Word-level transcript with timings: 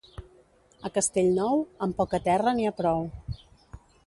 A 0.87 0.91
Castellnou, 0.95 1.61
amb 1.87 1.99
poca 2.01 2.21
terra 2.31 2.55
n'hi 2.57 2.69
ha 2.71 2.75
prou. 2.81 3.07